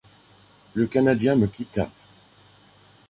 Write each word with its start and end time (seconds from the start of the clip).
Le 0.73 0.87
Canadien 0.87 1.35
me 1.35 1.45
quitta. 1.45 1.91